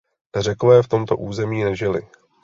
Řekové 0.39 0.83
v 0.83 0.87
tomto 0.87 1.17
území 1.17 1.63
nežili. 1.63 2.03